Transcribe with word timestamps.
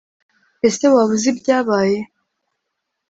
Ese 0.67 0.85
waba 0.93 1.13
uzi 1.17 1.27
ibyabaye. 1.33 1.99